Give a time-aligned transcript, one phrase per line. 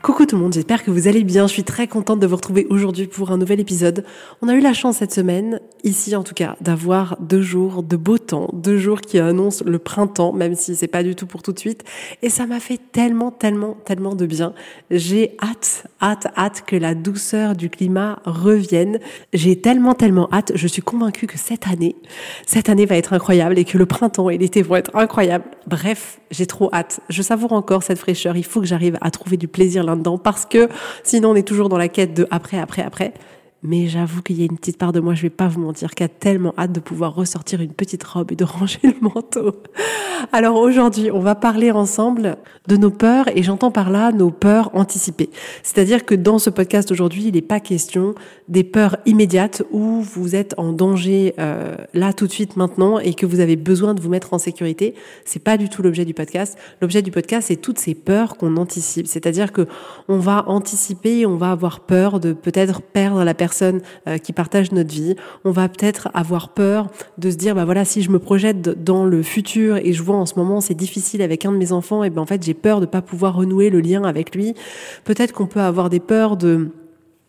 [0.00, 1.48] Coucou tout le monde, j'espère que vous allez bien.
[1.48, 4.04] Je suis très contente de vous retrouver aujourd'hui pour un nouvel épisode.
[4.40, 7.96] On a eu la chance cette semaine, ici en tout cas, d'avoir deux jours de
[7.96, 11.42] beau temps, deux jours qui annoncent le printemps, même si c'est pas du tout pour
[11.42, 11.82] tout de suite.
[12.22, 14.54] Et ça m'a fait tellement, tellement, tellement de bien.
[14.92, 19.00] J'ai hâte, hâte, hâte que la douceur du climat revienne.
[19.32, 20.52] J'ai tellement, tellement hâte.
[20.54, 21.96] Je suis convaincue que cette année,
[22.46, 25.44] cette année va être incroyable et que le printemps et l'été vont être incroyables.
[25.68, 27.00] Bref, j'ai trop hâte.
[27.10, 28.38] Je savoure encore cette fraîcheur.
[28.38, 30.70] Il faut que j'arrive à trouver du plaisir là dedans parce que
[31.04, 33.12] sinon on est toujours dans la quête de après, après, après.
[33.64, 35.90] Mais j'avoue qu'il y a une petite part de moi, je vais pas vous mentir,
[35.90, 39.62] qui a tellement hâte de pouvoir ressortir une petite robe et de ranger le manteau.
[40.32, 42.36] Alors aujourd'hui, on va parler ensemble
[42.68, 45.30] de nos peurs et j'entends par là nos peurs anticipées.
[45.64, 48.14] C'est-à-dire que dans ce podcast aujourd'hui, il n'est pas question
[48.46, 53.14] des peurs immédiates où vous êtes en danger euh, là tout de suite maintenant et
[53.14, 54.94] que vous avez besoin de vous mettre en sécurité.
[55.24, 56.56] C'est pas du tout l'objet du podcast.
[56.80, 59.08] L'objet du podcast, c'est toutes ces peurs qu'on anticipe.
[59.08, 59.66] C'est-à-dire que
[60.08, 64.72] on va anticiper, on va avoir peur de peut-être perdre la personne euh, qui partagent
[64.72, 65.16] notre vie.
[65.44, 66.88] On va peut-être avoir peur
[67.18, 70.16] de se dire, bah voilà, si je me projette dans le futur et je vois
[70.16, 72.54] en ce moment c'est difficile avec un de mes enfants, et ben en fait j'ai
[72.54, 74.54] peur de pas pouvoir renouer le lien avec lui.
[75.04, 76.68] Peut-être qu'on peut avoir des peurs de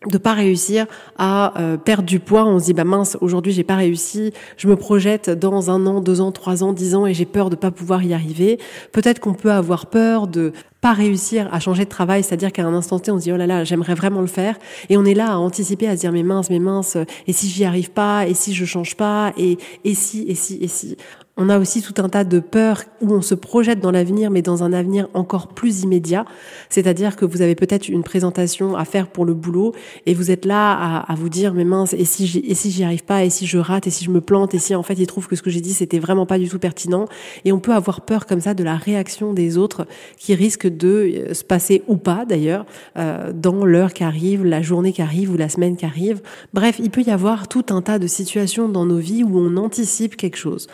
[0.06, 0.86] de pas réussir
[1.18, 4.66] à euh, perdre du poids, on se dit bah mince, aujourd'hui j'ai pas réussi, je
[4.66, 7.56] me projette dans un an, deux ans, trois ans, dix ans et j'ai peur de
[7.56, 8.58] pas pouvoir y arriver.
[8.92, 12.72] Peut-être qu'on peut avoir peur de pas réussir à changer de travail, c'est-à-dire qu'à un
[12.72, 14.56] instant T, on se dit oh là là, j'aimerais vraiment le faire,
[14.88, 16.96] et on est là à anticiper, à se dire mais mince, mais mince,
[17.26, 20.58] et si j'y arrive pas, et si je change pas, et et si, et si,
[20.62, 20.96] et si.
[21.42, 24.42] On a aussi tout un tas de peurs où on se projette dans l'avenir, mais
[24.42, 26.26] dans un avenir encore plus immédiat.
[26.68, 29.74] C'est-à-dire que vous avez peut-être une présentation à faire pour le boulot
[30.04, 33.24] et vous êtes là à, vous dire, mais mince, et si j'y, si arrive pas,
[33.24, 35.28] et si je rate, et si je me plante, et si en fait ils trouvent
[35.28, 37.06] que ce que j'ai dit c'était vraiment pas du tout pertinent.
[37.46, 39.86] Et on peut avoir peur comme ça de la réaction des autres
[40.18, 40.88] qui risque de
[41.30, 42.66] euh, se passer ou pas d'ailleurs
[42.98, 46.20] euh, dans l'heure qui arrive, la journée qui arrive ou la semaine qui arrive.
[46.52, 49.56] Bref, il peut y avoir tout un tas de situations dans nos vies où on
[49.56, 50.68] anticipe quelque chose.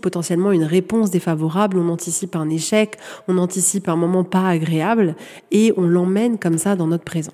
[0.00, 2.96] Potentiellement une réponse défavorable, on anticipe un échec,
[3.28, 5.16] on anticipe un moment pas agréable
[5.50, 7.32] et on l'emmène comme ça dans notre présent.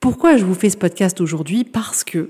[0.00, 1.64] Pourquoi je vous fais ce podcast aujourd'hui?
[1.64, 2.28] Parce que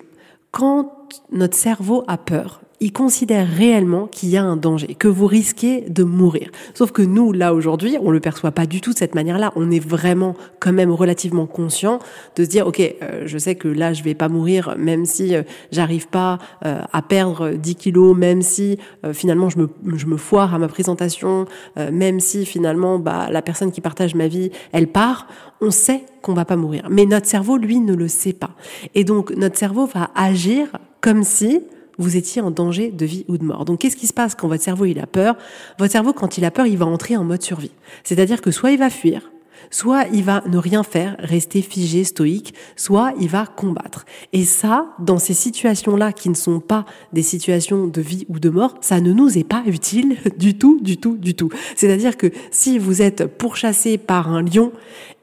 [0.51, 5.29] quand notre cerveau a peur, il considère réellement qu'il y a un danger, que vous
[5.29, 6.51] risquez de mourir.
[6.75, 9.53] Sauf que nous, là aujourd'hui, on le perçoit pas du tout de cette manière-là.
[9.55, 12.01] On est vraiment quand même relativement conscient
[12.35, 15.37] de se dire, ok, euh, je sais que là, je vais pas mourir, même si
[15.37, 18.79] euh, j'arrive pas euh, à perdre 10 kilos, même si
[19.13, 21.47] finalement je me, je me foire à ma présentation,
[21.77, 25.29] même si finalement bah, la personne qui partage ma vie, elle part.
[25.61, 28.51] On sait qu'on va pas mourir, mais notre cerveau, lui, ne le sait pas.
[28.97, 30.67] Et donc notre cerveau va agir
[31.03, 31.61] comme si
[31.99, 33.67] vous étiez en danger de vie ou de mort.
[33.67, 35.37] Donc qu'est-ce qui se passe quand votre cerveau il a peur?
[35.79, 37.73] Votre cerveau quand il a peur, il va entrer en mode survie.
[38.05, 39.31] C'est-à-dire que soit il va fuir,
[39.71, 44.05] soit il va ne rien faire, rester figé, stoïque, soit il va combattre.
[44.33, 48.49] Et ça, dans ces situations-là qui ne sont pas des situations de vie ou de
[48.49, 51.51] mort, ça ne nous est pas utile du tout, du tout, du tout.
[51.77, 54.73] C'est-à-dire que si vous êtes pourchassé par un lion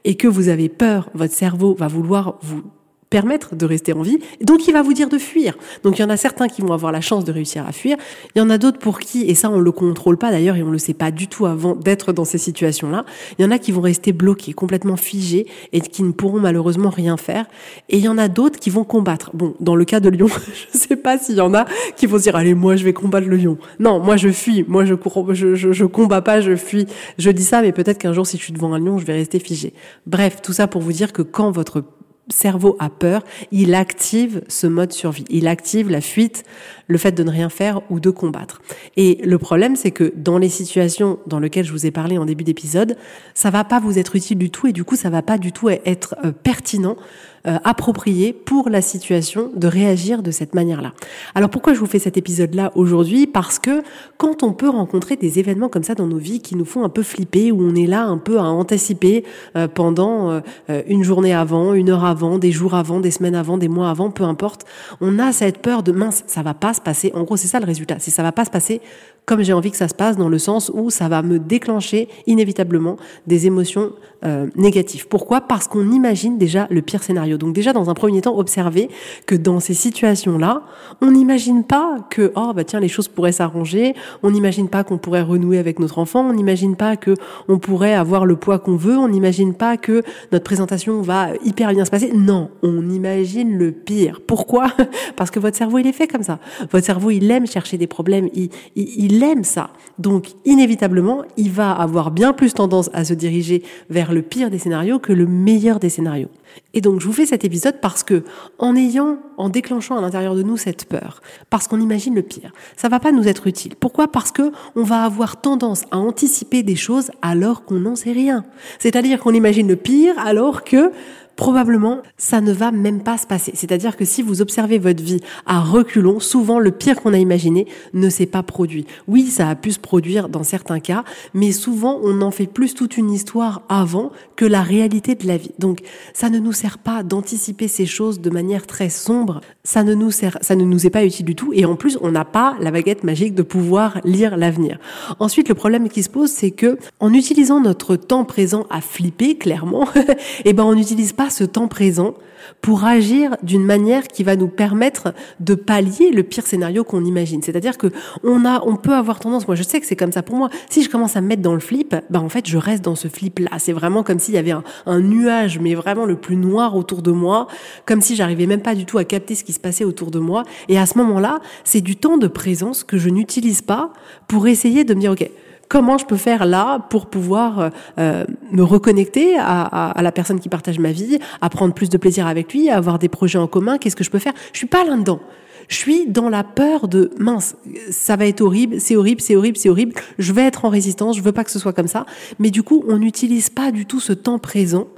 [0.04, 2.62] et que vous avez peur, votre cerveau va vouloir vous
[3.10, 4.20] permettre de rester en vie.
[4.40, 5.58] Donc il va vous dire de fuir.
[5.82, 7.96] Donc il y en a certains qui vont avoir la chance de réussir à fuir.
[8.34, 10.62] Il y en a d'autres pour qui, et ça on le contrôle pas d'ailleurs et
[10.62, 13.04] on le sait pas du tout avant d'être dans ces situations-là,
[13.38, 16.90] il y en a qui vont rester bloqués, complètement figés et qui ne pourront malheureusement
[16.90, 17.46] rien faire.
[17.88, 19.30] Et il y en a d'autres qui vont combattre.
[19.34, 20.28] Bon, dans le cas de Lyon,
[20.72, 21.64] je sais pas s'il y en a
[21.96, 23.58] qui vont dire allez moi je vais combattre le lion.
[23.80, 26.86] Non, moi je fuis, moi je cours, je, je, je combats pas, je fuis.
[27.18, 29.14] Je dis ça, mais peut-être qu'un jour si je suis devant un lion, je vais
[29.14, 29.74] rester figé.
[30.06, 31.82] Bref, tout ça pour vous dire que quand votre
[32.30, 33.22] cerveau a peur,
[33.52, 35.24] il active ce mode survie.
[35.28, 36.44] Il active la fuite,
[36.86, 38.60] le fait de ne rien faire ou de combattre.
[38.96, 42.24] Et le problème, c'est que dans les situations dans lesquelles je vous ai parlé en
[42.24, 42.96] début d'épisode,
[43.34, 45.52] ça va pas vous être utile du tout et du coup, ça va pas du
[45.52, 46.96] tout être euh, pertinent
[47.46, 50.92] euh, approprié pour la situation de réagir de cette manière-là.
[51.34, 53.26] Alors pourquoi je vous fais cet épisode-là aujourd'hui?
[53.26, 53.82] Parce que
[54.18, 56.88] quand on peut rencontrer des événements comme ça dans nos vies qui nous font un
[56.88, 59.24] peu flipper, où on est là un peu à anticiper
[59.56, 63.58] euh, pendant euh, une journée avant, une heure avant, des jours avant, des semaines avant,
[63.58, 64.66] des mois avant, peu importe,
[65.00, 67.10] on a cette peur de mince, ça va pas se passer.
[67.14, 68.80] En gros, c'est ça le résultat, c'est ça va pas se passer
[69.26, 72.08] comme j'ai envie que ça se passe, dans le sens où ça va me déclencher
[72.26, 72.96] inévitablement
[73.26, 73.92] des émotions
[74.24, 75.08] euh, négatives.
[75.08, 75.40] Pourquoi?
[75.40, 77.38] Parce qu'on imagine déjà le pire scénario.
[77.38, 78.90] Donc déjà, dans un premier temps, observez
[79.26, 80.62] que dans ces situations-là,
[81.00, 83.94] on n'imagine pas que oh bah tiens les choses pourraient s'arranger.
[84.22, 86.28] On n'imagine pas qu'on pourrait renouer avec notre enfant.
[86.28, 87.14] On n'imagine pas que
[87.48, 88.98] on pourrait avoir le poids qu'on veut.
[88.98, 90.02] On n'imagine pas que
[90.32, 92.12] notre présentation va hyper bien se passer.
[92.12, 94.20] Non, on imagine le pire.
[94.26, 94.72] Pourquoi?
[95.16, 96.40] Parce que votre cerveau il est fait comme ça.
[96.72, 98.28] Votre cerveau il aime chercher des problèmes.
[98.34, 99.70] Il, aime ça.
[99.98, 104.58] Donc, inévitablement, il va avoir bien plus tendance à se diriger vers le pire des
[104.58, 106.30] scénarios que le meilleur des scénarios.
[106.72, 108.24] Et donc, je vous fais cet épisode parce que,
[108.58, 111.20] en ayant, en déclenchant à l'intérieur de nous cette peur,
[111.50, 113.74] parce qu'on imagine le pire, ça va pas nous être utile.
[113.76, 114.08] Pourquoi?
[114.08, 118.44] Parce que on va avoir tendance à anticiper des choses alors qu'on n'en sait rien.
[118.78, 120.92] C'est-à-dire qu'on imagine le pire alors que
[121.36, 123.52] probablement ça ne va même pas se passer.
[123.54, 127.66] C'est-à-dire que si vous observez votre vie à reculons, souvent le pire qu'on a imaginé
[127.94, 128.86] ne s'est pas produit.
[129.08, 131.04] Oui, ça a pu se produire dans certains cas,
[131.34, 135.36] mais souvent on en fait plus toute une histoire avant que la réalité de la
[135.36, 135.52] vie.
[135.58, 135.80] Donc
[136.12, 139.40] ça ne nous sert pas d'anticiper ces choses de manière très sombre.
[139.64, 141.52] Ça ne nous sert, ça ne nous est pas utile du tout.
[141.54, 144.78] Et en plus, on n'a pas la baguette magique de pouvoir lire l'avenir.
[145.18, 149.36] Ensuite, le problème qui se pose, c'est que en utilisant notre temps présent à flipper,
[149.36, 149.88] clairement,
[150.44, 152.14] eh ben on n'utilise pas ce temps présent
[152.60, 157.42] pour agir d'une manière qui va nous permettre de pallier le pire scénario qu'on imagine.
[157.42, 157.88] C'est-à-dire que
[158.24, 160.50] on a, on peut avoir tendance, moi je sais que c'est comme ça pour moi.
[160.68, 162.94] Si je commence à me mettre dans le flip, bah en fait je reste dans
[162.94, 163.50] ce flip là.
[163.58, 167.02] C'est vraiment comme s'il y avait un, un, nuage, mais vraiment le plus noir autour
[167.02, 167.46] de moi,
[167.86, 170.18] comme si j'arrivais même pas du tout à capter ce qui se passait autour de
[170.18, 170.44] moi.
[170.68, 173.92] Et à ce moment-là, c'est du temps de présence que je n'utilise pas
[174.28, 175.30] pour essayer de me dire ok
[175.70, 180.12] comment je peux faire là pour pouvoir euh, euh, me reconnecter à, à, à, la
[180.12, 183.08] personne qui partage ma vie, à prendre plus de plaisir avec lui, à avoir des
[183.08, 184.34] projets en commun, qu'est-ce que je peux faire?
[184.52, 185.20] Je suis pas là-dedans.
[185.68, 187.54] Je suis dans la peur de mince,
[187.90, 189.94] ça va être horrible, c'est horrible, c'est horrible, c'est horrible.
[190.18, 192.04] Je vais être en résistance, je veux pas que ce soit comme ça.
[192.40, 194.88] Mais du coup, on n'utilise pas du tout ce temps présent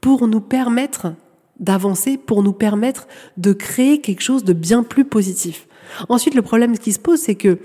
[0.00, 1.12] pour nous permettre
[1.58, 3.06] d'avancer, pour nous permettre
[3.36, 5.66] de créer quelque chose de bien plus positif.
[6.08, 7.58] Ensuite, le problème qui se pose, c'est que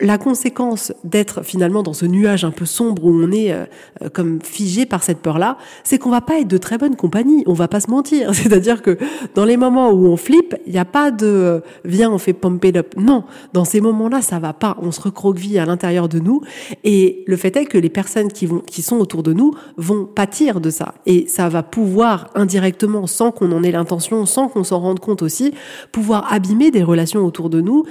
[0.00, 3.64] la conséquence d'être finalement dans ce nuage un peu sombre où on est euh,
[4.02, 7.42] euh, comme figé par cette peur-là, c'est qu'on va pas être de très bonne compagnie.
[7.46, 8.32] On va pas se mentir.
[8.34, 8.96] C'est-à-dire que
[9.34, 12.32] dans les moments où on flippe, il n'y a pas de euh, viens on fait
[12.32, 12.94] pump it up.
[12.96, 14.76] Non, dans ces moments-là, ça va pas.
[14.80, 16.42] On se recroqueville à l'intérieur de nous.
[16.84, 20.04] Et le fait est que les personnes qui vont, qui sont autour de nous, vont
[20.04, 20.94] pâtir de ça.
[21.06, 25.22] Et ça va pouvoir indirectement, sans qu'on en ait l'intention, sans qu'on s'en rende compte
[25.22, 25.54] aussi,
[25.90, 27.84] pouvoir abîmer des relations autour de nous.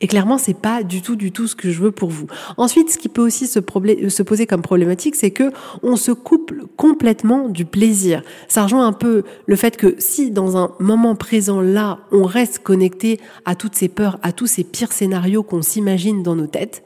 [0.00, 2.26] Et clairement, c'est pas du tout, du tout que je veux pour vous.
[2.56, 5.50] Ensuite, ce qui peut aussi se, se poser comme problématique, c'est que
[5.82, 8.22] on se coupe complètement du plaisir.
[8.48, 12.60] Ça rejoint un peu le fait que si dans un moment présent là, on reste
[12.60, 16.82] connecté à toutes ces peurs, à tous ces pires scénarios qu'on s'imagine dans nos têtes,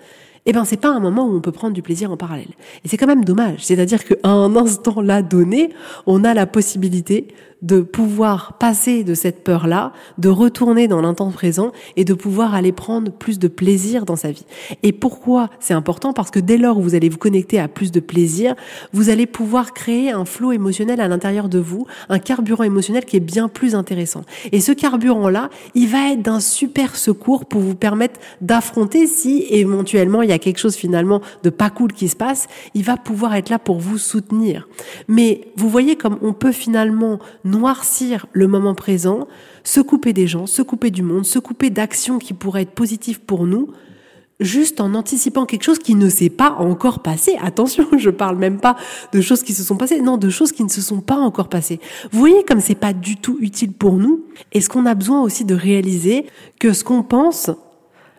[0.47, 2.49] eh ben c'est pas un moment où on peut prendre du plaisir en parallèle.
[2.85, 3.65] Et c'est quand même dommage.
[3.65, 5.71] C'est-à-dire qu'à un instant là donné,
[6.07, 7.29] on a la possibilité
[7.63, 12.73] de pouvoir passer de cette peur-là, de retourner dans l'instant présent et de pouvoir aller
[12.73, 14.45] prendre plus de plaisir dans sa vie.
[14.83, 16.13] Et pourquoi c'est important?
[16.13, 18.55] Parce que dès lors où vous allez vous connecter à plus de plaisir,
[18.93, 23.17] vous allez pouvoir créer un flot émotionnel à l'intérieur de vous, un carburant émotionnel qui
[23.17, 24.23] est bien plus intéressant.
[24.53, 30.23] Et ce carburant-là, il va être d'un super secours pour vous permettre d'affronter si éventuellement
[30.23, 33.35] il y a quelque chose finalement de pas cool qui se passe, il va pouvoir
[33.35, 34.69] être là pour vous soutenir.
[35.09, 39.29] Mais vous voyez comme on peut finalement noircir le moment présent,
[39.65, 43.21] se couper des gens, se couper du monde, se couper d'actions qui pourraient être positives
[43.21, 43.69] pour nous,
[44.41, 47.37] juste en anticipant quelque chose qui ne s'est pas encore passé.
[47.41, 48.77] Attention, je parle même pas
[49.13, 51.49] de choses qui se sont passées, non, de choses qui ne se sont pas encore
[51.49, 51.81] passées.
[52.13, 54.25] Vous voyez comme c'est pas du tout utile pour nous.
[54.53, 56.27] Est-ce qu'on a besoin aussi de réaliser
[56.61, 57.51] que ce qu'on pense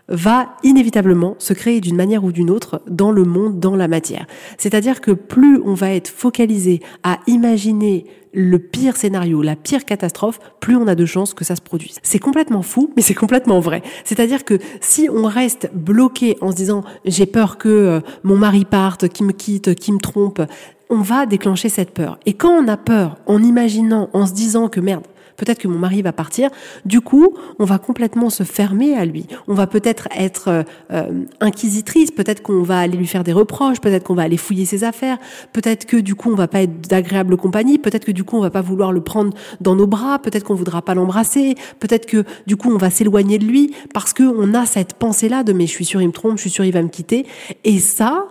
[0.09, 4.25] va inévitablement se créer d'une manière ou d'une autre dans le monde, dans la matière.
[4.57, 10.39] C'est-à-dire que plus on va être focalisé à imaginer le pire scénario, la pire catastrophe,
[10.59, 11.97] plus on a de chances que ça se produise.
[12.03, 13.81] C'est complètement fou, mais c'est complètement vrai.
[14.05, 18.63] C'est-à-dire que si on reste bloqué en se disant j'ai peur que euh, mon mari
[18.63, 20.41] parte, qu'il me quitte, qu'il me trompe,
[20.89, 22.19] on va déclencher cette peur.
[22.25, 25.03] Et quand on a peur, en imaginant, en se disant que merde,
[25.37, 26.49] peut-être que mon mari va partir.
[26.85, 29.25] Du coup, on va complètement se fermer à lui.
[29.47, 33.79] On va peut-être être, euh, euh, inquisitrice, peut-être qu'on va aller lui faire des reproches,
[33.79, 35.17] peut-être qu'on va aller fouiller ses affaires,
[35.53, 38.41] peut-être que du coup on va pas être d'agréable compagnie, peut-être que du coup on
[38.41, 42.23] va pas vouloir le prendre dans nos bras, peut-être qu'on voudra pas l'embrasser, peut-être que
[42.47, 45.67] du coup on va s'éloigner de lui parce que on a cette pensée-là de mais
[45.67, 47.25] je suis sûr il me trompe, je suis sûr il va me quitter.
[47.63, 48.25] Et ça,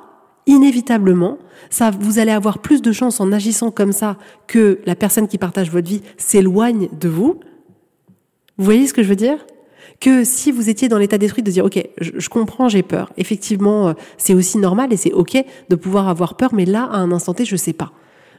[0.46, 1.38] inévitablement,
[1.70, 5.38] ça, vous allez avoir plus de chances en agissant comme ça que la personne qui
[5.38, 7.40] partage votre vie s'éloigne de vous.
[8.58, 9.44] Vous voyez ce que je veux dire?
[10.00, 13.12] Que si vous étiez dans l'état d'esprit de dire, OK, je, comprends, j'ai peur.
[13.16, 15.36] Effectivement, euh, c'est aussi normal et c'est OK
[15.68, 17.92] de pouvoir avoir peur, mais là, à un instant T, je sais pas.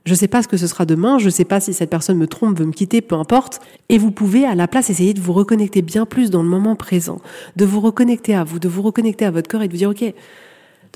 [0.06, 2.28] Je sais pas ce que ce sera demain, je sais pas si cette personne me
[2.28, 3.60] trompe, veut me quitter, peu importe.
[3.90, 6.76] Et vous pouvez, à la place, essayer de vous reconnecter bien plus dans le moment
[6.76, 7.20] présent,
[7.58, 9.90] de vous reconnecter à vous, de vous reconnecter à votre corps et de vous dire,
[9.90, 10.14] OK,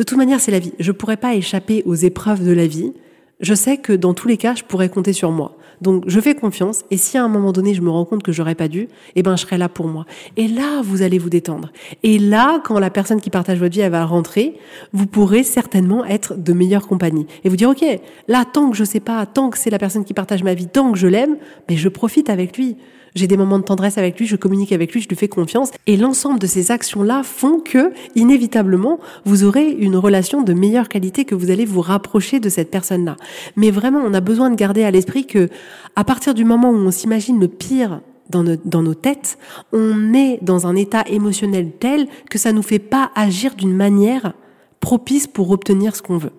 [0.02, 0.74] de toute manière, c'est la vie.
[0.80, 2.92] Je pourrais pas échapper aux épreuves de la vie.
[3.40, 5.56] Je sais que dans tous les cas, je pourrais compter sur moi.
[5.80, 6.84] Donc, je fais confiance.
[6.90, 9.22] Et si à un moment donné, je me rends compte que j'aurais pas dû, eh
[9.22, 10.08] ben, je serai là pour moi.
[10.38, 11.72] Et là, vous allez vous détendre.
[12.02, 14.58] Et là, quand la personne qui partage votre vie, va rentrer,
[14.92, 17.28] vous pourrez certainement être de meilleure compagnie.
[17.44, 17.86] Et vous dire, OK,
[18.28, 20.66] là, tant que je sais pas, tant que c'est la personne qui partage ma vie,
[20.66, 21.38] tant que je l'aime,
[21.70, 22.76] mais je profite avec lui.
[23.14, 25.72] J'ai des moments de tendresse avec lui, je communique avec lui, je lui fais confiance.
[25.86, 31.26] Et l'ensemble de ces actions-là font que, inévitablement, vous aurez une relation de meilleure qualité,
[31.26, 33.18] que vous allez vous rapprocher de cette personne-là.
[33.58, 35.50] Mais vraiment, on a besoin de garder à l'esprit que,
[35.96, 39.38] à partir du moment où on s'imagine le pire dans nos, dans nos, têtes,
[39.74, 44.34] on est dans un état émotionnel tel que ça nous fait pas agir d'une manière
[44.80, 46.32] propice pour obtenir ce qu'on veut.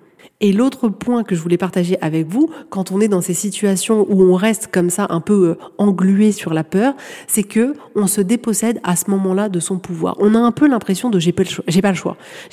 [0.43, 4.05] Et l'autre point que je voulais partager avec vous, quand on est dans ces situations
[4.09, 6.95] où on reste comme ça un peu euh, englué sur la peur,
[7.29, 10.17] c'est que on se dépossède à ce moment-là de son pouvoir.
[10.19, 11.65] On a un peu l'impression de j'ai pas le choix.
[11.69, 11.81] J'ai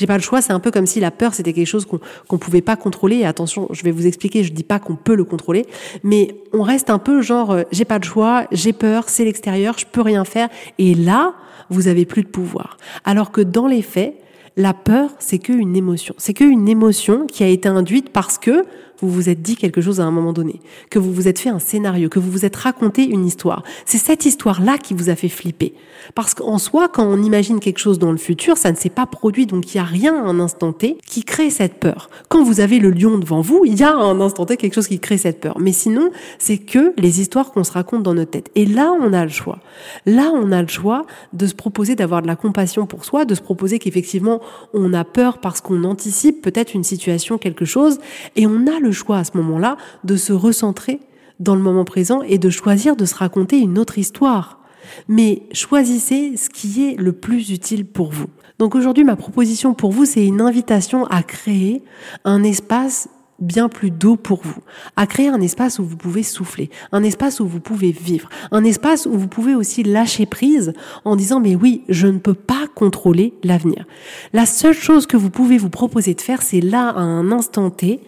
[0.05, 0.41] pas le choix.
[0.41, 3.17] C'est un peu comme si la peur c'était quelque chose qu'on qu'on pouvait pas contrôler.
[3.17, 4.43] Et attention, je vais vous expliquer.
[4.43, 5.65] Je dis pas qu'on peut le contrôler,
[6.03, 9.79] mais on reste un peu genre euh, j'ai pas le choix, j'ai peur, c'est l'extérieur,
[9.79, 10.50] je peux rien faire.
[10.77, 11.34] Et là,
[11.72, 12.77] vous avez plus de pouvoir.
[13.03, 14.13] Alors que dans les faits,
[14.60, 16.13] la peur, c'est qu'une émotion.
[16.18, 18.66] C'est qu'une émotion qui a été induite parce que
[19.01, 21.50] vous vous êtes dit quelque chose à un moment donné, que vous vous êtes fait
[21.50, 23.63] un scénario, que vous vous êtes raconté une histoire.
[23.86, 25.74] C'est cette histoire-là qui vous a fait flipper.
[26.15, 29.06] Parce qu'en soi, quand on imagine quelque chose dans le futur, ça ne s'est pas
[29.06, 32.10] produit, donc il n'y a rien à un instant T qui crée cette peur.
[32.29, 34.74] Quand vous avez le lion devant vous, il y a à un instant T quelque
[34.74, 35.60] chose qui crée cette peur.
[35.60, 38.50] Mais sinon, c'est que les histoires qu'on se raconte dans notre tête.
[38.56, 39.60] Et là, on a le choix.
[40.06, 43.36] Là, on a le choix de se proposer d'avoir de la compassion pour soi, de
[43.36, 44.41] se proposer qu'effectivement,
[44.74, 48.00] on a peur parce qu'on anticipe peut-être une situation, quelque chose,
[48.36, 51.00] et on a le choix à ce moment-là de se recentrer
[51.39, 54.60] dans le moment présent et de choisir de se raconter une autre histoire.
[55.08, 58.27] Mais choisissez ce qui est le plus utile pour vous.
[58.58, 61.84] Donc aujourd'hui, ma proposition pour vous, c'est une invitation à créer
[62.25, 63.08] un espace
[63.39, 64.62] bien plus doux pour vous,
[64.98, 68.63] à créer un espace où vous pouvez souffler, un espace où vous pouvez vivre, un
[68.63, 70.74] espace où vous pouvez aussi lâcher prise
[71.05, 73.86] en disant mais oui, je ne peux pas contrôler l'avenir.
[74.34, 77.69] La seule chose que vous pouvez vous proposer de faire, c'est là à un instant
[77.69, 78.01] T,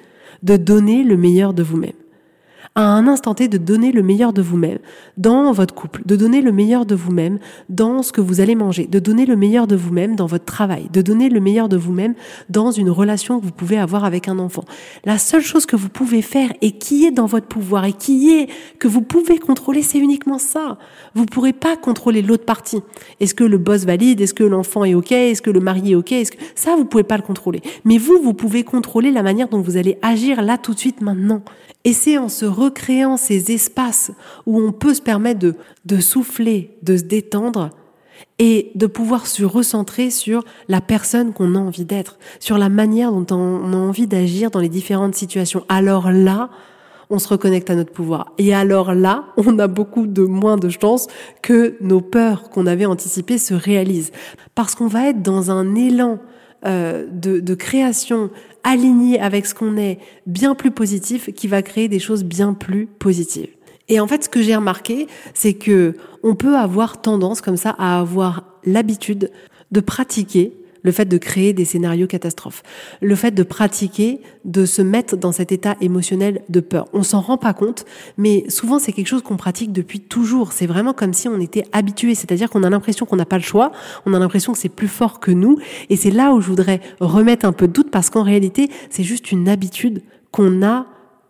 [0.43, 2.00] de donner le meilleur de vous-même
[2.75, 4.79] à un instant T de donner le meilleur de vous-même
[5.17, 7.37] dans votre couple, de donner le meilleur de vous-même
[7.67, 10.87] dans ce que vous allez manger, de donner le meilleur de vous-même dans votre travail,
[10.91, 12.13] de donner le meilleur de vous-même
[12.49, 14.63] dans une relation que vous pouvez avoir avec un enfant.
[15.03, 18.31] La seule chose que vous pouvez faire et qui est dans votre pouvoir et qui
[18.31, 18.47] est
[18.79, 20.77] que vous pouvez contrôler, c'est uniquement ça.
[21.13, 22.81] Vous pourrez pas contrôler l'autre partie.
[23.19, 24.21] Est-ce que le boss valide?
[24.21, 25.11] Est-ce que l'enfant est OK?
[25.11, 26.13] Est-ce que le mari est OK?
[26.13, 27.61] Est-ce que ça, vous pouvez pas le contrôler.
[27.83, 31.01] Mais vous, vous pouvez contrôler la manière dont vous allez agir là tout de suite
[31.01, 31.41] maintenant.
[31.83, 34.11] Et en se recréant ces espaces
[34.45, 35.39] où on peut se permettre
[35.85, 37.69] de, souffler, de se détendre
[38.39, 43.11] et de pouvoir se recentrer sur la personne qu'on a envie d'être, sur la manière
[43.11, 45.65] dont on a envie d'agir dans les différentes situations.
[45.69, 46.49] Alors là,
[47.09, 48.31] on se reconnecte à notre pouvoir.
[48.37, 51.07] Et alors là, on a beaucoup de moins de chances
[51.41, 54.11] que nos peurs qu'on avait anticipées se réalisent.
[54.55, 56.19] Parce qu'on va être dans un élan
[56.65, 58.29] euh, de, de création
[58.63, 62.85] aligné avec ce qu'on est, bien plus positif, qui va créer des choses bien plus
[62.85, 63.49] positives.
[63.87, 67.71] Et en fait, ce que j'ai remarqué, c'est que on peut avoir tendance comme ça
[67.77, 69.31] à avoir l'habitude
[69.71, 70.53] de pratiquer
[70.83, 72.63] le fait de créer des scénarios catastrophes,
[73.01, 76.87] le fait de pratiquer, de se mettre dans cet état émotionnel de peur.
[76.93, 77.85] On s'en rend pas compte,
[78.17, 80.51] mais souvent c'est quelque chose qu'on pratique depuis toujours.
[80.53, 83.43] C'est vraiment comme si on était habitué, c'est-à-dire qu'on a l'impression qu'on n'a pas le
[83.43, 83.71] choix,
[84.05, 85.57] on a l'impression que c'est plus fort que nous,
[85.89, 89.03] et c'est là où je voudrais remettre un peu de doute parce qu'en réalité c'est
[89.03, 90.87] juste une habitude qu'on a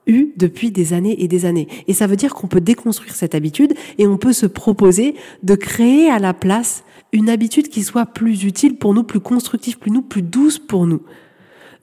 [0.07, 1.67] eu depuis des années et des années.
[1.87, 5.55] Et ça veut dire qu'on peut déconstruire cette habitude et on peut se proposer de
[5.55, 9.91] créer à la place une habitude qui soit plus utile pour nous, plus constructive pour
[9.91, 11.01] nous, plus douce pour nous.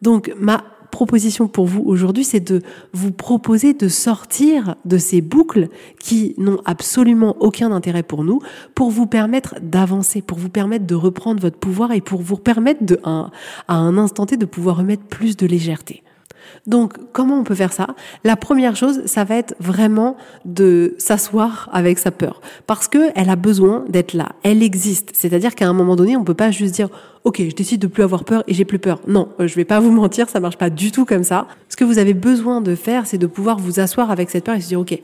[0.02, 5.68] Donc ma proposition pour vous aujourd'hui, c'est de vous proposer de sortir de ces boucles
[6.00, 8.40] qui n'ont absolument aucun intérêt pour nous,
[8.75, 12.85] pour vous permettre d'avancer, pour vous permettre de reprendre votre pouvoir et pour vous permettre
[12.85, 13.30] de, à
[13.68, 16.02] un instant T de pouvoir remettre plus de légèreté.
[16.66, 17.88] Donc, comment on peut faire ça?
[18.24, 23.30] La première chose, ça va être vraiment de s'asseoir avec sa peur, parce que elle
[23.30, 24.30] a besoin d'être là.
[24.42, 25.10] Elle existe.
[25.14, 26.88] C'est-à-dire qu'à un moment donné, on peut pas juste dire
[27.24, 29.00] OK, je décide de plus avoir peur et j'ai plus peur.
[29.06, 31.46] Non, euh, je vais pas vous mentir, ça marche pas du tout comme ça.
[31.68, 34.54] Ce que vous avez besoin de faire, c'est de pouvoir vous asseoir avec cette peur
[34.54, 34.98] et se dire OK,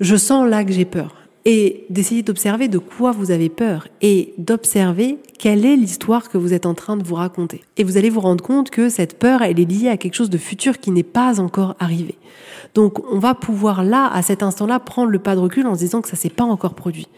[0.00, 4.34] je sens là que j'ai peur et d'essayer d'observer de quoi vous avez peur et
[4.38, 7.62] d'observer quelle est l'histoire que vous êtes en train de vous raconter.
[7.76, 10.30] Et vous allez vous rendre compte que cette peur, elle est liée à quelque chose
[10.30, 12.16] de futur qui n'est pas encore arrivé.
[12.74, 15.80] Donc on va pouvoir là, à cet instant-là, prendre le pas de recul en se
[15.80, 17.08] disant que ça s'est pas encore produit.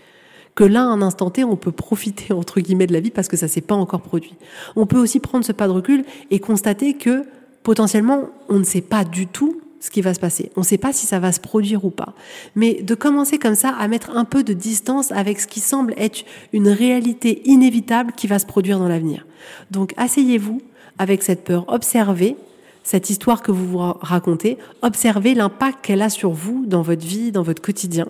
[0.55, 3.29] Que là, à un instant T, on peut profiter entre guillemets de la vie parce
[3.29, 4.35] que ça s'est pas encore produit.
[4.75, 7.25] On peut aussi prendre ce pas de recul et constater que
[7.63, 10.51] potentiellement, on ne sait pas du tout ce qui va se passer.
[10.57, 12.15] On ne sait pas si ça va se produire ou pas.
[12.55, 15.93] Mais de commencer comme ça à mettre un peu de distance avec ce qui semble
[15.99, 16.25] être
[16.55, 19.27] une réalité inévitable qui va se produire dans l'avenir.
[19.71, 20.63] Donc asseyez-vous
[20.97, 22.35] avec cette peur, observez
[22.83, 27.31] cette histoire que vous vous racontez, observez l'impact qu'elle a sur vous dans votre vie,
[27.31, 28.09] dans votre quotidien.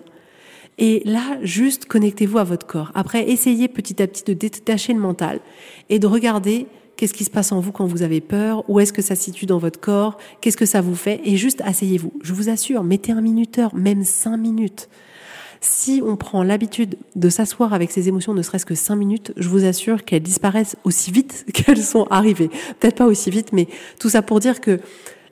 [0.77, 2.91] Et là, juste connectez-vous à votre corps.
[2.95, 5.41] Après, essayez petit à petit de détacher le mental
[5.89, 6.67] et de regarder
[6.97, 8.63] Qu'est-ce qui se passe en vous quand vous avez peur?
[8.69, 10.17] Où est-ce que ça se situe dans votre corps?
[10.39, 11.19] Qu'est-ce que ça vous fait?
[11.25, 12.13] Et juste asseyez-vous.
[12.21, 14.87] Je vous assure, mettez un minuteur, même cinq minutes.
[15.59, 19.49] Si on prend l'habitude de s'asseoir avec ses émotions ne serait-ce que cinq minutes, je
[19.49, 22.49] vous assure qu'elles disparaissent aussi vite qu'elles sont arrivées.
[22.79, 23.67] Peut-être pas aussi vite, mais
[23.99, 24.79] tout ça pour dire que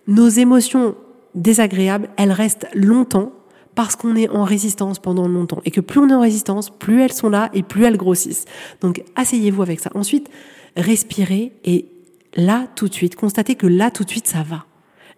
[0.07, 0.95] nos émotions
[1.35, 3.31] désagréables, elles restent longtemps
[3.75, 5.61] parce qu'on est en résistance pendant longtemps.
[5.65, 8.45] Et que plus on est en résistance, plus elles sont là et plus elles grossissent.
[8.81, 9.89] Donc asseyez-vous avec ça.
[9.95, 10.29] Ensuite,
[10.75, 11.87] respirez et
[12.35, 14.65] là tout de suite, constatez que là tout de suite ça va.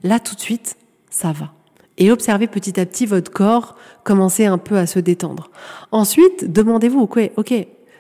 [0.04, 0.78] Là tout de suite
[1.10, 1.54] ça va.
[1.98, 5.50] Et observez petit à petit votre corps commencer un peu à se détendre.
[5.92, 7.54] Ensuite, demandez-vous, ok, ok,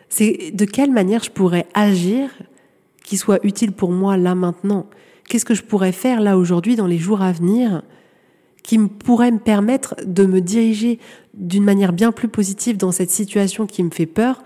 [0.09, 2.29] c'est de quelle manière je pourrais agir
[3.03, 4.87] qui soit utile pour moi là maintenant?
[5.29, 7.83] Qu'est-ce que je pourrais faire là aujourd'hui dans les jours à venir
[8.65, 10.97] qui pourrait me permettre de me diriger
[11.35, 14.43] d'une manière bien plus positive dans cette situation qui me fait peur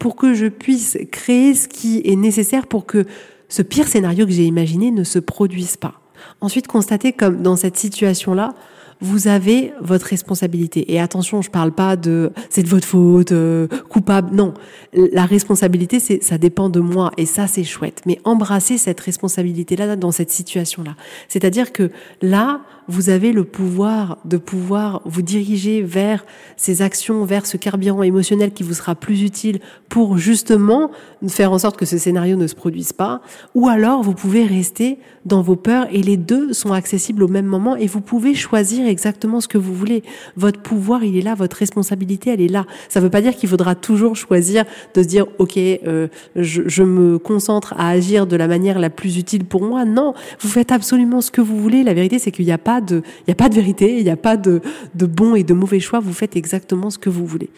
[0.00, 3.06] pour que je puisse créer ce qui est nécessaire pour que
[3.48, 6.00] ce pire scénario que j'ai imaginé ne se produise pas.
[6.40, 8.54] Ensuite, constatez comme dans cette situation-là,
[9.00, 10.92] vous avez votre responsabilité.
[10.92, 14.34] Et attention, je parle pas de c'est de votre faute, euh, coupable.
[14.34, 14.54] Non,
[14.92, 18.02] la responsabilité, c'est ça dépend de moi et ça c'est chouette.
[18.06, 20.96] Mais embrasser cette responsabilité-là dans cette situation-là,
[21.28, 21.90] c'est-à-dire que
[22.22, 26.24] là, vous avez le pouvoir de pouvoir vous diriger vers
[26.56, 30.90] ces actions, vers ce carburant émotionnel qui vous sera plus utile pour justement
[31.28, 33.22] faire en sorte que ce scénario ne se produise pas.
[33.54, 37.46] Ou alors, vous pouvez rester dans vos peurs et les deux sont accessibles au même
[37.46, 40.02] moment et vous pouvez choisir exactement ce que vous voulez.
[40.36, 42.66] Votre pouvoir, il est là, votre responsabilité, elle est là.
[42.88, 46.82] Ça ne veut pas dire qu'il faudra toujours choisir de se dire, OK, euh, je,
[46.82, 49.84] me concentre à agir de la manière la plus utile pour moi.
[49.84, 51.82] Non, vous faites absolument ce que vous voulez.
[51.82, 54.16] La vérité, c'est qu'il n'y a pas de, a pas de vérité, il n'y a
[54.16, 54.60] pas de,
[54.94, 56.00] de bon et de mauvais choix.
[56.00, 57.50] Vous faites exactement ce que vous voulez.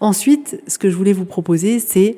[0.00, 2.16] Ensuite, ce que je voulais vous proposer, c'est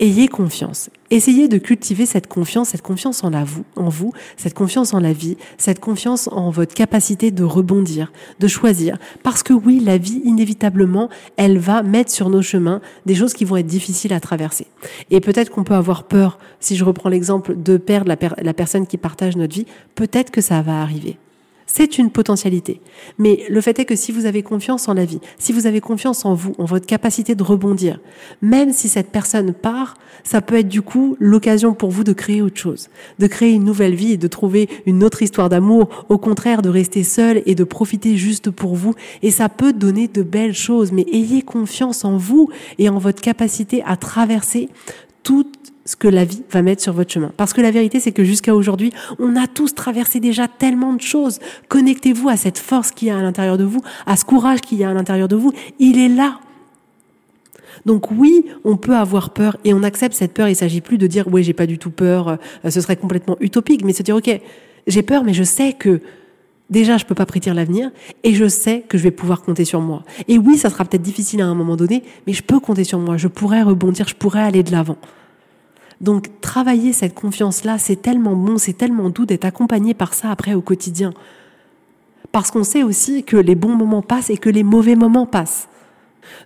[0.00, 0.90] ayez confiance.
[1.10, 5.00] Essayez de cultiver cette confiance, cette confiance en, la vous, en vous, cette confiance en
[5.00, 8.96] la vie, cette confiance en votre capacité de rebondir, de choisir.
[9.22, 13.44] Parce que oui, la vie, inévitablement, elle va mettre sur nos chemins des choses qui
[13.44, 14.66] vont être difficiles à traverser.
[15.10, 18.86] Et peut-être qu'on peut avoir peur, si je reprends l'exemple de perdre la, la personne
[18.86, 21.18] qui partage notre vie, peut-être que ça va arriver.
[21.72, 22.80] C'est une potentialité.
[23.18, 25.80] Mais le fait est que si vous avez confiance en la vie, si vous avez
[25.80, 28.00] confiance en vous, en votre capacité de rebondir,
[28.42, 32.42] même si cette personne part, ça peut être du coup l'occasion pour vous de créer
[32.42, 32.88] autre chose,
[33.20, 37.04] de créer une nouvelle vie de trouver une autre histoire d'amour, au contraire de rester
[37.04, 38.94] seul et de profiter juste pour vous.
[39.22, 43.22] Et ça peut donner de belles choses, mais ayez confiance en vous et en votre
[43.22, 44.68] capacité à traverser
[45.22, 47.32] toutes ce que la vie va mettre sur votre chemin.
[47.36, 51.00] Parce que la vérité, c'est que jusqu'à aujourd'hui, on a tous traversé déjà tellement de
[51.00, 51.40] choses.
[51.68, 54.78] Connectez-vous à cette force qu'il y a à l'intérieur de vous, à ce courage qu'il
[54.78, 55.52] y a à l'intérieur de vous.
[55.80, 56.38] Il est là.
[57.86, 60.46] Donc oui, on peut avoir peur et on accepte cette peur.
[60.48, 63.36] Il s'agit plus de dire oui, j'ai pas du tout peur, euh, ce serait complètement
[63.40, 64.30] utopique, mais se dire ok,
[64.86, 66.00] j'ai peur, mais je sais que
[66.68, 67.90] déjà je peux pas prédire l'avenir
[68.22, 70.04] et je sais que je vais pouvoir compter sur moi.
[70.28, 73.00] Et oui, ça sera peut-être difficile à un moment donné, mais je peux compter sur
[73.00, 73.16] moi.
[73.16, 74.98] Je pourrais rebondir, je pourrais aller de l'avant.
[76.00, 80.54] Donc travailler cette confiance-là, c'est tellement bon, c'est tellement doux d'être accompagné par ça après
[80.54, 81.12] au quotidien.
[82.32, 85.68] Parce qu'on sait aussi que les bons moments passent et que les mauvais moments passent.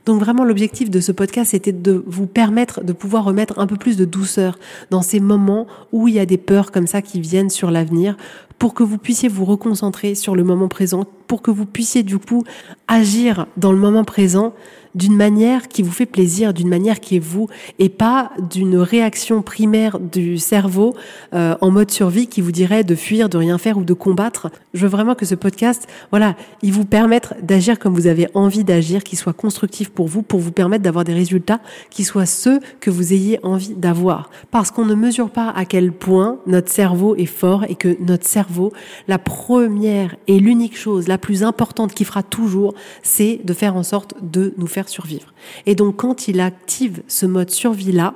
[0.07, 3.77] Donc vraiment l'objectif de ce podcast c'était de vous permettre de pouvoir remettre un peu
[3.77, 4.59] plus de douceur
[4.91, 8.17] dans ces moments où il y a des peurs comme ça qui viennent sur l'avenir
[8.59, 12.19] pour que vous puissiez vous reconcentrer sur le moment présent, pour que vous puissiez du
[12.19, 12.45] coup
[12.89, 14.55] agir dans le moment présent
[14.95, 19.43] d'une manière qui vous fait plaisir, d'une manière qui est vous, et pas d'une réaction
[19.43, 20.95] primaire du cerveau
[21.35, 24.51] euh, en mode survie qui vous dirait de fuir, de rien faire ou de combattre.
[24.73, 28.65] Je veux vraiment que ce podcast, voilà, il vous permette d'agir comme vous avez envie
[28.65, 31.61] d'agir, qu'il soit constructif pour vous, pour vous permettre d'avoir des résultats
[31.91, 34.31] qui soient ceux que vous ayez envie d'avoir.
[34.51, 38.27] Parce qu'on ne mesure pas à quel point notre cerveau est fort et que notre
[38.27, 38.73] cerveau,
[39.09, 44.15] la première et l'unique chose, plus importante qui fera toujours, c'est de faire en sorte
[44.23, 45.33] de nous faire survivre.
[45.67, 48.15] Et donc quand il active ce mode survie-là,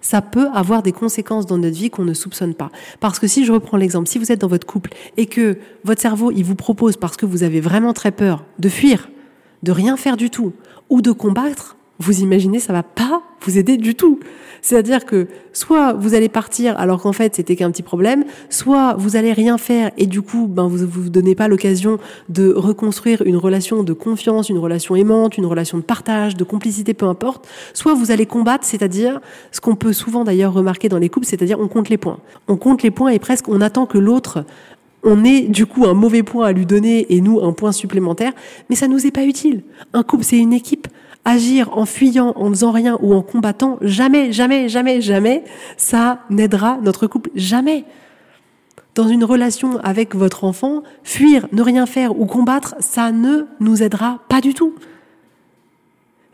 [0.00, 2.70] ça peut avoir des conséquences dans notre vie qu'on ne soupçonne pas.
[3.00, 6.00] Parce que si je reprends l'exemple, si vous êtes dans votre couple et que votre
[6.00, 9.08] cerveau, il vous propose, parce que vous avez vraiment très peur, de fuir,
[9.62, 10.52] de rien faire du tout,
[10.88, 14.20] ou de combattre, vous imaginez, ça va pas vous aider du tout.
[14.60, 19.16] C'est-à-dire que soit vous allez partir alors qu'en fait c'était qu'un petit problème, soit vous
[19.16, 23.36] allez rien faire et du coup ben vous vous donnez pas l'occasion de reconstruire une
[23.36, 27.46] relation de confiance, une relation aimante, une relation de partage, de complicité, peu importe.
[27.72, 29.20] Soit vous allez combattre, c'est-à-dire
[29.52, 32.18] ce qu'on peut souvent d'ailleurs remarquer dans les couples, c'est-à-dire on compte les points.
[32.48, 34.44] On compte les points et presque on attend que l'autre
[35.04, 38.32] on ait du coup un mauvais point à lui donner et nous un point supplémentaire,
[38.68, 39.62] mais ça nous est pas utile.
[39.92, 40.88] Un couple, c'est une équipe
[41.28, 45.44] agir en fuyant, en faisant rien ou en combattant, jamais, jamais, jamais, jamais,
[45.76, 47.30] ça n'aidera notre couple.
[47.34, 47.84] Jamais.
[48.94, 53.82] Dans une relation avec votre enfant, fuir, ne rien faire ou combattre, ça ne nous
[53.82, 54.74] aidera pas du tout.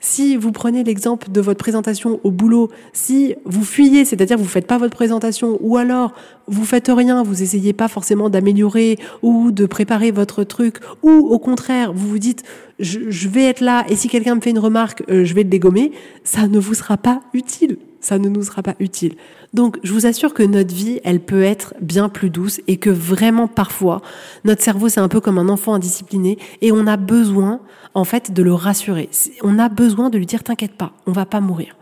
[0.06, 4.66] Si vous prenez l'exemple de votre présentation au boulot, si vous fuyez, c'est-à-dire vous faites
[4.66, 6.12] pas votre présentation, ou alors
[6.46, 11.38] vous faites rien, vous essayez pas forcément d'améliorer ou de préparer votre truc, ou au
[11.38, 12.42] contraire vous vous dites
[12.78, 15.48] je, vais être là et si quelqu'un me fait une remarque, euh, je vais le
[15.48, 15.90] dégommer,
[16.22, 17.78] ça ne vous sera pas utile.
[18.04, 19.14] Ça ne nous sera pas utile.
[19.54, 22.90] Donc, je vous assure que notre vie, elle peut être bien plus douce et que
[22.90, 24.02] vraiment parfois,
[24.44, 27.60] notre cerveau, c'est un peu comme un enfant indiscipliné et on a besoin
[27.94, 29.08] en fait de le rassurer.
[29.42, 31.78] On a besoin de lui dire t'inquiète pas, on va pas mourir.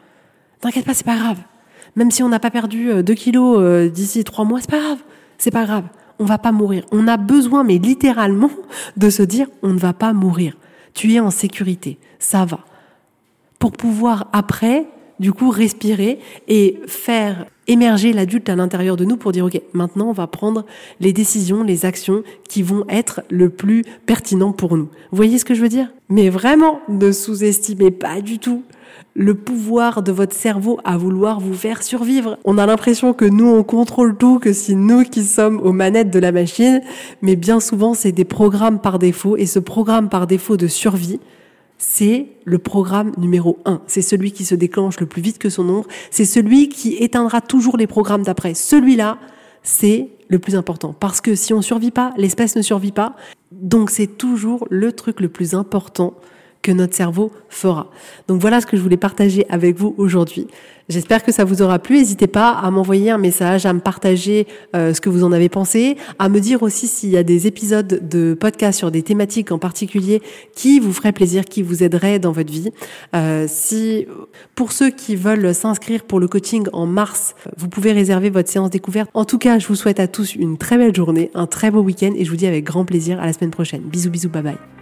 [0.61, 1.39] T'inquiète pas, c'est pas grave.
[1.97, 4.79] Même si on n'a pas perdu 2 euh, kilos euh, d'ici 3 mois, c'est pas
[4.79, 4.99] grave.
[5.39, 5.87] C'est pas grave.
[6.21, 6.85] On va pas mourir.
[6.93, 8.51] On a besoin, mais littéralement,
[8.97, 10.55] de se dire on ne va pas mourir.
[10.95, 11.99] Tu es en sécurité.
[12.21, 12.61] Ça va.
[13.59, 14.87] Pour pouvoir après,
[15.21, 20.09] du coup, respirer et faire émerger l'adulte à l'intérieur de nous pour dire, OK, maintenant,
[20.09, 20.65] on va prendre
[21.01, 24.89] les décisions, les actions qui vont être le plus pertinent pour nous.
[25.11, 25.93] Vous voyez ce que je veux dire?
[26.09, 28.63] Mais vraiment, ne sous-estimez pas du tout
[29.15, 32.39] le pouvoir de votre cerveau à vouloir vous faire survivre.
[32.45, 36.11] On a l'impression que nous, on contrôle tout, que c'est nous qui sommes aux manettes
[36.11, 36.81] de la machine,
[37.21, 41.21] mais bien souvent, c'est des programmes par défaut, et ce programme par défaut de survie,
[41.83, 43.83] c'est le programme numéro un.
[43.89, 45.89] C'est celui qui se déclenche le plus vite que son ombre.
[46.13, 48.55] C'est celui qui éteindra toujours les programmes d'après.
[48.55, 49.19] Celui-là,
[49.65, 50.93] c'est le plus important.
[50.93, 53.17] Parce que si on survit pas, l'espèce ne survit pas.
[53.51, 56.15] Donc c'est toujours le truc le plus important
[56.63, 57.91] que notre cerveau fera.
[58.29, 60.47] Donc voilà ce que je voulais partager avec vous aujourd'hui.
[60.89, 61.97] J'espère que ça vous aura plu.
[61.97, 65.49] N'hésitez pas à m'envoyer un message, à me partager euh, ce que vous en avez
[65.49, 69.53] pensé, à me dire aussi s'il y a des épisodes de podcast sur des thématiques
[69.53, 70.23] en particulier
[70.55, 72.71] qui vous feraient plaisir, qui vous aideraient dans votre vie.
[73.15, 74.07] Euh, si
[74.55, 78.71] pour ceux qui veulent s'inscrire pour le coaching en mars, vous pouvez réserver votre séance
[78.71, 79.11] découverte.
[79.15, 81.81] En tout cas, je vous souhaite à tous une très belle journée, un très beau
[81.81, 83.83] week-end et je vous dis avec grand plaisir à la semaine prochaine.
[83.83, 84.82] Bisous, bisous, bye bye.